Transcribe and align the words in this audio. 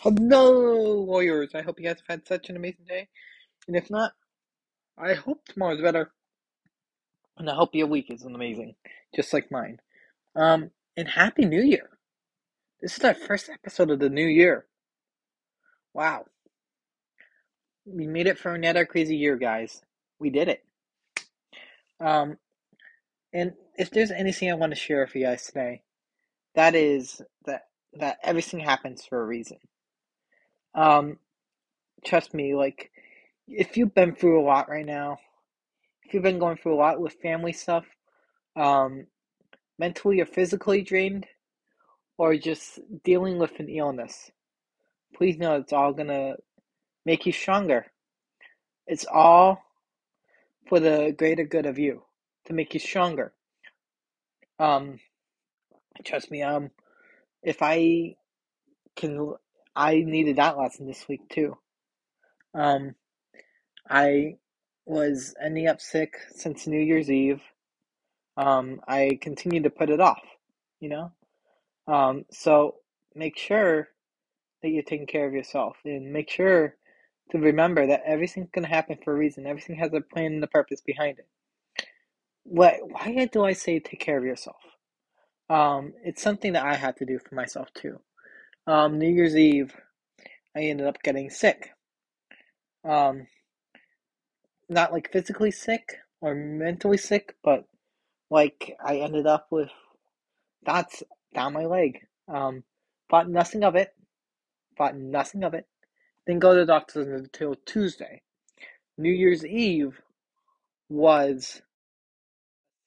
Hello, 0.00 1.00
Warriors. 1.00 1.56
I 1.56 1.62
hope 1.62 1.80
you 1.80 1.86
guys 1.86 1.96
have 1.98 2.20
had 2.20 2.28
such 2.28 2.48
an 2.48 2.56
amazing 2.56 2.84
day. 2.88 3.08
And 3.66 3.76
if 3.76 3.90
not, 3.90 4.12
I 4.96 5.14
hope 5.14 5.44
tomorrow's 5.44 5.82
better. 5.82 6.12
And 7.36 7.50
I 7.50 7.54
hope 7.56 7.74
your 7.74 7.88
week 7.88 8.06
is 8.08 8.22
amazing, 8.22 8.76
just 9.16 9.32
like 9.32 9.50
mine. 9.50 9.80
Um, 10.36 10.70
and 10.96 11.08
Happy 11.08 11.46
New 11.46 11.60
Year. 11.60 11.90
This 12.80 12.96
is 12.96 13.02
our 13.02 13.14
first 13.14 13.48
episode 13.48 13.90
of 13.90 13.98
the 13.98 14.08
new 14.08 14.26
year. 14.26 14.66
Wow. 15.94 16.26
We 17.84 18.06
made 18.06 18.28
it 18.28 18.38
for 18.38 18.54
another 18.54 18.86
crazy 18.86 19.16
year, 19.16 19.34
guys. 19.34 19.82
We 20.20 20.30
did 20.30 20.46
it. 20.46 20.64
Um, 21.98 22.36
and 23.32 23.54
if 23.76 23.90
there's 23.90 24.12
anything 24.12 24.48
I 24.48 24.54
want 24.54 24.70
to 24.70 24.78
share 24.78 25.00
with 25.00 25.16
you 25.16 25.24
guys 25.24 25.44
today, 25.46 25.82
that 26.54 26.76
is 26.76 27.20
that 27.46 27.62
that 27.94 28.18
everything 28.22 28.60
happens 28.60 29.04
for 29.04 29.20
a 29.20 29.26
reason. 29.26 29.58
Um, 30.74 31.18
trust 32.04 32.34
me, 32.34 32.54
like 32.54 32.90
if 33.46 33.76
you've 33.76 33.94
been 33.94 34.14
through 34.14 34.40
a 34.40 34.44
lot 34.46 34.68
right 34.68 34.86
now, 34.86 35.18
if 36.04 36.14
you've 36.14 36.22
been 36.22 36.38
going 36.38 36.56
through 36.56 36.74
a 36.74 36.76
lot 36.76 37.00
with 37.00 37.14
family 37.22 37.52
stuff, 37.52 37.84
um, 38.56 39.06
mentally 39.78 40.20
or 40.20 40.26
physically 40.26 40.82
drained, 40.82 41.26
or 42.16 42.36
just 42.36 42.80
dealing 43.04 43.38
with 43.38 43.58
an 43.60 43.68
illness, 43.68 44.30
please 45.14 45.38
know 45.38 45.56
it's 45.56 45.72
all 45.72 45.92
gonna 45.92 46.34
make 47.04 47.26
you 47.26 47.32
stronger. 47.32 47.86
It's 48.86 49.06
all 49.12 49.62
for 50.68 50.80
the 50.80 51.14
greater 51.16 51.44
good 51.44 51.66
of 51.66 51.78
you 51.78 52.02
to 52.46 52.52
make 52.52 52.74
you 52.74 52.80
stronger. 52.80 53.32
Um, 54.58 54.98
trust 56.04 56.30
me. 56.30 56.42
Um, 56.42 56.70
if 57.42 57.58
I 57.62 58.16
can, 58.96 59.34
I 59.78 60.02
needed 60.04 60.36
that 60.36 60.58
lesson 60.58 60.88
this 60.88 61.06
week 61.08 61.28
too. 61.28 61.56
Um, 62.52 62.96
I 63.88 64.38
was 64.86 65.36
ending 65.40 65.68
up 65.68 65.80
sick 65.80 66.14
since 66.34 66.66
New 66.66 66.80
Year's 66.80 67.08
Eve. 67.08 67.40
Um, 68.36 68.80
I 68.88 69.20
continued 69.22 69.62
to 69.64 69.70
put 69.70 69.88
it 69.88 70.00
off, 70.00 70.22
you 70.80 70.88
know. 70.88 71.12
Um, 71.86 72.24
so 72.32 72.74
make 73.14 73.38
sure 73.38 73.88
that 74.62 74.70
you're 74.70 74.82
taking 74.82 75.06
care 75.06 75.28
of 75.28 75.32
yourself 75.32 75.76
and 75.84 76.12
make 76.12 76.28
sure 76.28 76.74
to 77.30 77.38
remember 77.38 77.86
that 77.86 78.02
everything's 78.04 78.50
going 78.50 78.64
to 78.64 78.74
happen 78.74 78.98
for 79.04 79.14
a 79.14 79.16
reason. 79.16 79.46
Everything 79.46 79.76
has 79.76 79.92
a 79.94 80.00
plan 80.00 80.32
and 80.32 80.44
a 80.44 80.48
purpose 80.48 80.80
behind 80.80 81.20
it. 81.20 81.28
What? 82.42 82.74
Why 82.82 83.28
do 83.32 83.44
I 83.44 83.52
say 83.52 83.78
take 83.78 84.00
care 84.00 84.18
of 84.18 84.24
yourself? 84.24 84.56
Um, 85.48 85.92
it's 86.02 86.22
something 86.22 86.54
that 86.54 86.66
I 86.66 86.74
had 86.74 86.96
to 86.96 87.06
do 87.06 87.20
for 87.20 87.36
myself 87.36 87.68
too. 87.74 88.00
Um, 88.68 88.98
New 88.98 89.08
Year's 89.08 89.34
Eve, 89.34 89.74
I 90.54 90.60
ended 90.60 90.86
up 90.86 91.02
getting 91.02 91.30
sick. 91.30 91.70
Um, 92.84 93.26
not 94.68 94.92
like 94.92 95.10
physically 95.10 95.50
sick 95.50 95.96
or 96.20 96.34
mentally 96.34 96.98
sick, 96.98 97.34
but 97.42 97.64
like 98.28 98.76
I 98.84 98.98
ended 98.98 99.26
up 99.26 99.46
with 99.50 99.70
dots 100.66 101.02
down 101.34 101.54
my 101.54 101.64
leg. 101.64 102.00
Um, 102.28 102.62
thought 103.10 103.30
nothing 103.30 103.64
of 103.64 103.74
it. 103.74 103.94
Thought 104.76 104.96
nothing 104.98 105.44
of 105.44 105.54
it. 105.54 105.66
Didn't 106.26 106.40
go 106.42 106.52
to 106.52 106.60
the 106.60 106.66
doctor 106.66 107.14
until 107.16 107.54
Tuesday. 107.64 108.20
New 108.98 109.10
Year's 109.12 109.46
Eve 109.46 109.98
was 110.90 111.62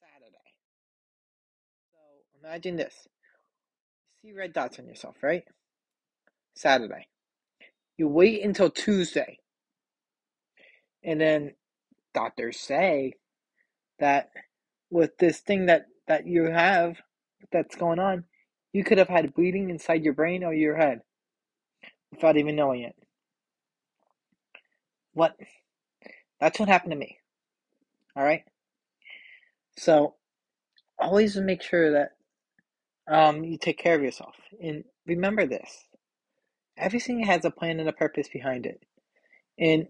Saturday. 0.00 0.54
So 1.90 1.98
imagine 2.40 2.76
this. 2.76 3.08
See 4.22 4.32
red 4.32 4.52
dots 4.52 4.78
on 4.78 4.86
yourself, 4.86 5.16
right? 5.24 5.42
Saturday. 6.54 7.08
You 7.96 8.08
wait 8.08 8.44
until 8.44 8.70
Tuesday. 8.70 9.38
And 11.04 11.20
then 11.20 11.54
doctors 12.14 12.58
say 12.58 13.14
that 13.98 14.30
with 14.90 15.16
this 15.18 15.40
thing 15.40 15.66
that, 15.66 15.86
that 16.08 16.26
you 16.26 16.44
have 16.44 16.96
that's 17.52 17.76
going 17.76 17.98
on, 17.98 18.24
you 18.72 18.84
could 18.84 18.98
have 18.98 19.08
had 19.08 19.34
bleeding 19.34 19.70
inside 19.70 20.04
your 20.04 20.14
brain 20.14 20.44
or 20.44 20.54
your 20.54 20.76
head 20.76 21.00
without 22.10 22.36
even 22.36 22.56
knowing 22.56 22.82
it. 22.82 22.96
What? 25.14 25.36
That's 26.40 26.58
what 26.58 26.68
happened 26.68 26.92
to 26.92 26.98
me. 26.98 27.18
All 28.16 28.24
right. 28.24 28.44
So 29.76 30.14
always 30.98 31.36
make 31.36 31.62
sure 31.62 31.92
that 31.92 32.10
um, 33.08 33.44
you 33.44 33.58
take 33.58 33.78
care 33.78 33.94
of 33.94 34.02
yourself. 34.02 34.34
And 34.62 34.84
remember 35.06 35.46
this 35.46 35.84
everything 36.76 37.24
has 37.24 37.44
a 37.44 37.50
plan 37.50 37.80
and 37.80 37.88
a 37.88 37.92
purpose 37.92 38.28
behind 38.28 38.66
it. 38.66 38.82
And 39.58 39.86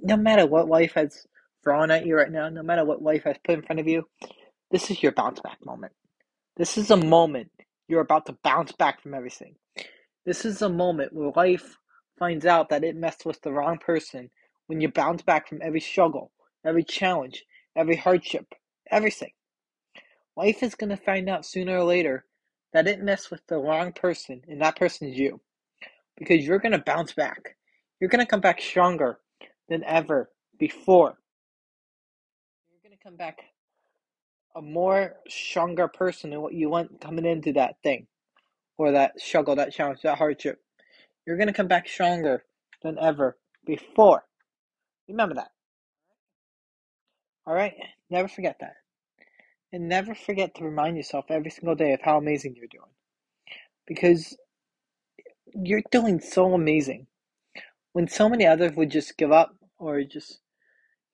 no 0.00 0.16
matter 0.16 0.46
what 0.46 0.68
life 0.68 0.92
has 0.94 1.26
thrown 1.64 1.90
at 1.90 2.06
you 2.06 2.16
right 2.16 2.30
now, 2.30 2.48
no 2.48 2.62
matter 2.62 2.84
what 2.84 3.02
life 3.02 3.24
has 3.24 3.36
put 3.44 3.54
in 3.56 3.62
front 3.62 3.80
of 3.80 3.88
you, 3.88 4.04
this 4.70 4.90
is 4.90 5.02
your 5.02 5.12
bounce 5.12 5.40
back 5.40 5.58
moment. 5.64 5.92
This 6.56 6.78
is 6.78 6.90
a 6.90 6.96
moment 6.96 7.50
you're 7.88 8.00
about 8.00 8.26
to 8.26 8.36
bounce 8.42 8.72
back 8.72 9.02
from 9.02 9.14
everything. 9.14 9.56
This 10.24 10.44
is 10.44 10.62
a 10.62 10.68
moment 10.68 11.12
where 11.12 11.32
life 11.36 11.76
finds 12.18 12.46
out 12.46 12.68
that 12.70 12.84
it 12.84 12.96
messed 12.96 13.24
with 13.24 13.40
the 13.42 13.52
wrong 13.52 13.78
person 13.78 14.30
when 14.66 14.80
you 14.80 14.88
bounce 14.90 15.22
back 15.22 15.48
from 15.48 15.60
every 15.62 15.80
struggle, 15.80 16.32
every 16.64 16.82
challenge, 16.84 17.44
every 17.76 17.96
hardship, 17.96 18.46
everything. 18.90 19.30
Life 20.36 20.62
is 20.62 20.74
going 20.74 20.90
to 20.90 20.96
find 20.96 21.28
out 21.28 21.46
sooner 21.46 21.78
or 21.78 21.84
later 21.84 22.24
that 22.72 22.88
it 22.88 23.00
messed 23.00 23.30
with 23.30 23.42
the 23.48 23.58
wrong 23.58 23.92
person, 23.92 24.42
and 24.48 24.60
that 24.60 24.76
person 24.76 25.08
is 25.08 25.16
you. 25.18 25.40
Because 26.16 26.46
you're 26.46 26.58
going 26.58 26.72
to 26.72 26.78
bounce 26.78 27.12
back. 27.12 27.56
You're 28.00 28.10
going 28.10 28.24
to 28.24 28.30
come 28.30 28.40
back 28.40 28.60
stronger 28.60 29.18
than 29.68 29.84
ever 29.84 30.30
before. 30.58 31.18
You're 32.70 32.80
going 32.82 32.96
to 32.96 33.02
come 33.02 33.16
back 33.16 33.38
a 34.54 34.62
more 34.62 35.16
stronger 35.28 35.88
person 35.88 36.30
than 36.30 36.40
what 36.40 36.54
you 36.54 36.70
went 36.70 37.00
coming 37.00 37.26
into 37.26 37.52
that 37.54 37.76
thing 37.82 38.06
or 38.78 38.92
that 38.92 39.20
struggle, 39.20 39.56
that 39.56 39.72
challenge, 39.72 40.00
that 40.02 40.18
hardship. 40.18 40.60
You're 41.26 41.36
going 41.36 41.48
to 41.48 41.52
come 41.52 41.68
back 41.68 41.88
stronger 41.88 42.44
than 42.82 42.98
ever 42.98 43.36
before. 43.66 44.22
Remember 45.08 45.34
that. 45.34 45.50
All 47.46 47.54
right? 47.54 47.74
Never 48.10 48.28
forget 48.28 48.56
that. 48.60 48.74
And 49.72 49.88
never 49.88 50.14
forget 50.14 50.54
to 50.56 50.64
remind 50.64 50.96
yourself 50.96 51.26
every 51.28 51.50
single 51.50 51.74
day 51.74 51.92
of 51.92 52.00
how 52.02 52.16
amazing 52.16 52.54
you're 52.56 52.66
doing. 52.66 52.90
Because 53.86 54.36
you're 55.54 55.82
doing 55.90 56.20
so 56.20 56.54
amazing. 56.54 57.06
When 57.92 58.08
so 58.08 58.28
many 58.28 58.46
others 58.46 58.76
would 58.76 58.90
just 58.90 59.16
give 59.16 59.32
up 59.32 59.56
or 59.78 60.02
just 60.04 60.40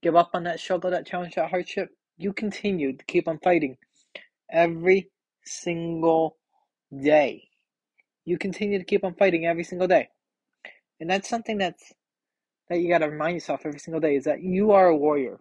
give 0.03 0.16
up 0.16 0.31
on 0.34 0.44
that 0.44 0.60
struggle, 0.60 0.91
that 0.91 1.06
challenge, 1.06 1.34
that 1.37 1.50
hardship, 1.50 1.91
you 2.16 2.32
continue 2.32 2.97
to 2.97 3.04
keep 3.04 3.28
on 3.28 3.38
fighting 3.38 3.76
every 4.50 5.10
single 5.44 6.37
day. 7.03 7.48
You 8.25 8.38
continue 8.38 8.78
to 8.78 8.84
keep 8.84 9.04
on 9.04 9.15
fighting 9.15 9.47
every 9.47 9.65
single 9.65 9.88
day. 9.88 10.09
And 11.00 11.10
that's 11.10 11.28
something 11.28 11.59
that's 11.59 11.93
that 12.69 12.78
you 12.81 12.88
got 12.88 12.99
to 12.99 13.09
remind 13.09 13.34
yourself 13.34 13.62
every 13.64 13.81
single 13.81 14.00
day 14.00 14.16
is 14.16 14.25
that 14.25 14.43
you 14.43 14.72
are 14.72 14.87
a 14.87 14.97
warrior. 14.97 15.41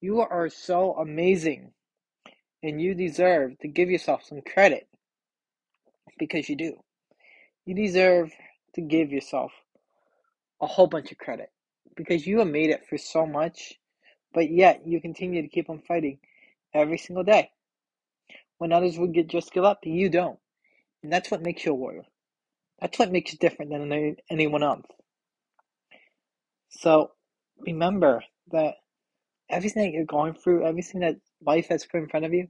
You 0.00 0.20
are 0.20 0.48
so 0.48 0.94
amazing. 0.94 1.72
And 2.62 2.80
you 2.80 2.94
deserve 2.94 3.58
to 3.60 3.68
give 3.68 3.90
yourself 3.90 4.24
some 4.24 4.42
credit 4.42 4.86
because 6.18 6.48
you 6.48 6.56
do. 6.56 6.74
You 7.70 7.76
deserve 7.76 8.32
to 8.74 8.80
give 8.80 9.12
yourself 9.12 9.52
a 10.60 10.66
whole 10.66 10.88
bunch 10.88 11.12
of 11.12 11.18
credit 11.18 11.52
because 11.94 12.26
you 12.26 12.40
have 12.40 12.48
made 12.48 12.70
it 12.70 12.84
for 12.88 12.98
so 12.98 13.24
much, 13.24 13.74
but 14.34 14.50
yet 14.50 14.88
you 14.88 15.00
continue 15.00 15.40
to 15.40 15.46
keep 15.46 15.70
on 15.70 15.78
fighting 15.78 16.18
every 16.74 16.98
single 16.98 17.22
day. 17.22 17.52
When 18.58 18.72
others 18.72 18.98
would 18.98 19.14
get 19.14 19.28
just 19.28 19.52
give 19.52 19.62
up, 19.62 19.78
you 19.84 20.10
don't. 20.10 20.40
And 21.04 21.12
that's 21.12 21.30
what 21.30 21.42
makes 21.42 21.64
you 21.64 21.70
a 21.70 21.74
warrior. 21.76 22.02
That's 22.80 22.98
what 22.98 23.12
makes 23.12 23.30
you 23.30 23.38
different 23.38 23.70
than 23.70 23.92
any, 23.92 24.16
anyone 24.28 24.64
else. 24.64 24.86
So 26.70 27.12
remember 27.60 28.24
that 28.50 28.78
everything 29.48 29.84
that 29.84 29.92
you're 29.92 30.04
going 30.06 30.34
through, 30.34 30.66
everything 30.66 31.02
that 31.02 31.18
life 31.40 31.68
has 31.68 31.86
put 31.86 32.02
in 32.02 32.08
front 32.08 32.26
of 32.26 32.34
you, 32.34 32.48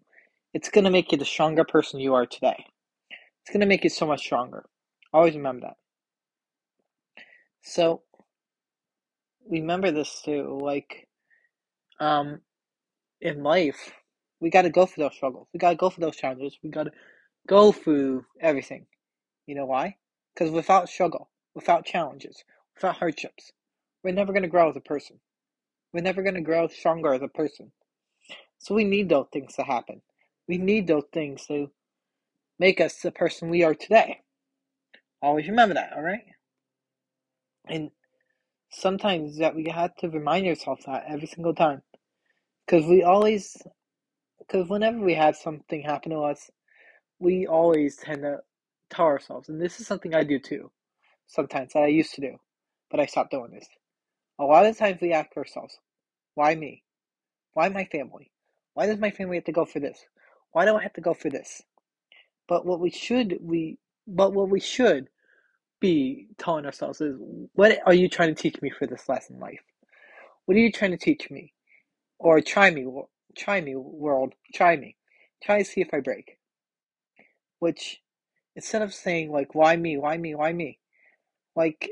it's 0.54 0.70
going 0.70 0.84
to 0.84 0.90
make 0.90 1.12
you 1.12 1.18
the 1.18 1.26
stronger 1.26 1.64
person 1.64 2.00
you 2.00 2.14
are 2.14 2.24
today. 2.24 2.64
It's 3.42 3.50
going 3.50 3.60
to 3.60 3.66
make 3.66 3.84
you 3.84 3.90
so 3.90 4.06
much 4.06 4.20
stronger. 4.20 4.64
Always 5.12 5.34
remember 5.34 5.66
that. 5.68 5.76
So 7.62 8.02
remember 9.50 9.90
this 9.90 10.22
too, 10.24 10.58
like 10.62 11.08
um 12.00 12.40
in 13.20 13.42
life, 13.42 13.92
we 14.40 14.50
got 14.50 14.62
to 14.62 14.70
go 14.70 14.86
for 14.86 15.00
those 15.00 15.14
struggles. 15.14 15.48
We 15.52 15.58
got 15.58 15.70
to 15.70 15.76
go 15.76 15.90
for 15.90 16.00
those 16.00 16.16
challenges. 16.16 16.58
We 16.62 16.70
got 16.70 16.84
to 16.84 16.92
go 17.48 17.72
through 17.72 18.24
everything. 18.40 18.86
You 19.46 19.54
know 19.56 19.66
why? 19.66 19.96
Because 20.34 20.50
without 20.50 20.88
struggle, 20.88 21.30
without 21.54 21.84
challenges, 21.84 22.44
without 22.76 22.96
hardships, 22.98 23.52
we're 24.04 24.14
never 24.14 24.32
going 24.32 24.42
to 24.44 24.48
grow 24.48 24.70
as 24.70 24.76
a 24.76 24.80
person. 24.80 25.20
We're 25.92 26.02
never 26.02 26.22
going 26.22 26.36
to 26.36 26.40
grow 26.40 26.68
stronger 26.68 27.14
as 27.14 27.22
a 27.22 27.28
person. 27.28 27.72
So 28.58 28.74
we 28.74 28.84
need 28.84 29.08
those 29.08 29.26
things 29.32 29.54
to 29.56 29.62
happen. 29.62 30.02
We 30.48 30.58
need 30.58 30.86
those 30.86 31.04
things 31.12 31.46
to 31.46 31.70
make 32.58 32.80
us 32.80 32.96
the 33.00 33.10
person 33.10 33.50
we 33.50 33.64
are 33.64 33.74
today. 33.74 34.20
Always 35.22 35.48
remember 35.48 35.74
that, 35.74 35.92
all 35.94 36.02
right? 36.02 36.24
And 37.66 37.90
sometimes 38.70 39.38
that 39.38 39.54
we 39.54 39.68
have 39.68 39.94
to 39.96 40.08
remind 40.08 40.46
ourselves 40.46 40.84
that 40.86 41.04
every 41.08 41.26
single 41.26 41.54
time. 41.54 41.82
Because 42.66 42.86
we 42.86 43.02
always, 43.02 43.56
because 44.38 44.68
whenever 44.68 44.98
we 44.98 45.14
have 45.14 45.36
something 45.36 45.82
happen 45.82 46.12
to 46.12 46.20
us, 46.20 46.50
we 47.18 47.46
always 47.46 47.96
tend 47.96 48.22
to 48.22 48.38
tell 48.88 49.06
ourselves, 49.06 49.48
and 49.48 49.60
this 49.60 49.80
is 49.80 49.86
something 49.86 50.14
I 50.14 50.24
do 50.24 50.38
too, 50.38 50.70
sometimes 51.26 51.72
that 51.72 51.82
I 51.82 51.88
used 51.88 52.14
to 52.14 52.20
do, 52.20 52.36
but 52.90 53.00
I 53.00 53.06
stopped 53.06 53.30
doing 53.30 53.52
this. 53.52 53.68
A 54.38 54.44
lot 54.44 54.66
of 54.66 54.78
times 54.78 55.00
we 55.00 55.12
ask 55.12 55.36
ourselves, 55.36 55.78
why 56.34 56.54
me? 56.54 56.82
Why 57.52 57.68
my 57.68 57.84
family? 57.84 58.30
Why 58.74 58.86
does 58.86 58.98
my 58.98 59.10
family 59.10 59.36
have 59.36 59.44
to 59.44 59.52
go 59.52 59.64
for 59.64 59.80
this? 59.80 59.98
Why 60.52 60.64
do 60.64 60.76
I 60.76 60.82
have 60.82 60.94
to 60.94 61.00
go 61.00 61.14
for 61.14 61.28
this? 61.28 61.62
But 62.48 62.64
what 62.64 62.80
we 62.80 62.90
should 62.90 63.38
we 63.42 63.78
but 64.10 64.32
what 64.32 64.48
we 64.50 64.60
should 64.60 65.08
be 65.80 66.28
telling 66.38 66.66
ourselves 66.66 67.00
is 67.00 67.16
what 67.54 67.78
are 67.86 67.94
you 67.94 68.08
trying 68.08 68.34
to 68.34 68.40
teach 68.40 68.60
me 68.60 68.70
for 68.70 68.86
this 68.86 69.08
lesson 69.08 69.38
life? 69.38 69.62
What 70.44 70.56
are 70.56 70.60
you 70.60 70.72
trying 70.72 70.90
to 70.92 70.96
teach 70.96 71.30
me? 71.30 71.52
Or 72.18 72.40
try 72.40 72.70
me, 72.70 72.86
try 73.36 73.60
me, 73.60 73.76
world, 73.76 74.34
try 74.54 74.76
me. 74.76 74.96
Try 75.42 75.58
to 75.58 75.64
see 75.64 75.80
if 75.80 75.88
I 75.94 76.00
break. 76.00 76.38
Which, 77.60 78.00
instead 78.56 78.82
of 78.82 78.92
saying, 78.92 79.32
like, 79.32 79.54
why 79.54 79.76
me, 79.76 79.96
why 79.96 80.18
me, 80.18 80.34
why 80.34 80.52
me? 80.52 80.78
Like, 81.56 81.88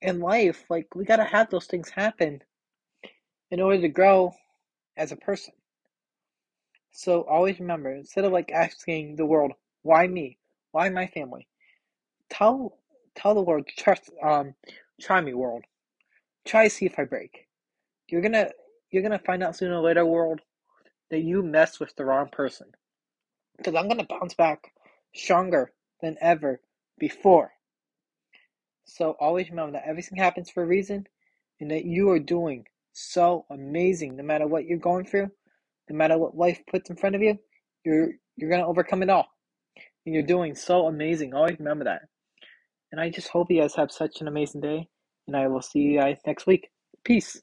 in 0.00 0.20
life, 0.20 0.64
like, 0.70 0.94
we 0.94 1.04
gotta 1.04 1.24
have 1.24 1.50
those 1.50 1.66
things 1.66 1.90
happen 1.90 2.40
in 3.50 3.60
order 3.60 3.80
to 3.82 3.88
grow 3.88 4.34
as 4.96 5.12
a 5.12 5.16
person. 5.16 5.52
So 6.92 7.22
always 7.22 7.60
remember, 7.60 7.92
instead 7.92 8.24
of 8.24 8.32
like 8.32 8.50
asking 8.50 9.16
the 9.16 9.26
world, 9.26 9.52
why 9.82 10.06
me? 10.06 10.38
Why 10.72 10.88
my 10.88 11.06
family? 11.06 11.46
Tell 12.36 12.78
tell 13.14 13.34
the 13.34 13.42
world, 13.42 13.66
trust 13.76 14.10
um 14.22 14.54
try 15.00 15.20
me 15.20 15.34
world. 15.34 15.64
Try 16.44 16.68
see 16.68 16.86
if 16.86 16.98
I 16.98 17.04
break. 17.04 17.46
You're 18.08 18.22
gonna 18.22 18.50
you're 18.90 19.02
gonna 19.02 19.18
find 19.18 19.42
out 19.42 19.56
sooner 19.56 19.76
or 19.76 19.82
later, 19.82 20.04
world, 20.04 20.40
that 21.10 21.20
you 21.20 21.42
messed 21.42 21.80
with 21.80 21.94
the 21.96 22.04
wrong 22.04 22.28
person. 22.30 22.68
Because 23.56 23.74
I'm 23.74 23.88
gonna 23.88 24.06
bounce 24.08 24.34
back 24.34 24.72
stronger 25.14 25.72
than 26.02 26.16
ever 26.20 26.60
before. 26.98 27.52
So 28.84 29.16
always 29.20 29.50
remember 29.50 29.72
that 29.72 29.88
everything 29.88 30.18
happens 30.18 30.50
for 30.50 30.62
a 30.62 30.66
reason 30.66 31.06
and 31.60 31.70
that 31.70 31.84
you 31.84 32.10
are 32.10 32.20
doing 32.20 32.66
so 32.92 33.46
amazing 33.50 34.16
no 34.16 34.22
matter 34.22 34.46
what 34.46 34.64
you're 34.64 34.78
going 34.78 35.04
through 35.06 35.30
no 35.88 35.96
matter 35.96 36.18
what 36.18 36.36
life 36.36 36.60
puts 36.70 36.90
in 36.90 36.96
front 36.96 37.14
of 37.14 37.22
you, 37.22 37.38
you're 37.84 38.10
you're 38.36 38.50
gonna 38.50 38.66
overcome 38.66 39.02
it 39.02 39.10
all. 39.10 39.26
And 40.04 40.14
you're 40.14 40.24
doing 40.24 40.54
so 40.54 40.86
amazing. 40.86 41.34
Always 41.34 41.58
remember 41.58 41.84
that. 41.84 42.02
And 42.92 43.00
I 43.00 43.10
just 43.10 43.28
hope 43.28 43.50
you 43.50 43.60
guys 43.60 43.74
have 43.76 43.90
such 43.92 44.20
an 44.20 44.28
amazing 44.28 44.60
day. 44.60 44.88
And 45.26 45.36
I 45.36 45.48
will 45.48 45.62
see 45.62 45.80
you 45.80 45.98
guys 45.98 46.18
next 46.26 46.46
week. 46.46 46.68
Peace. 47.04 47.42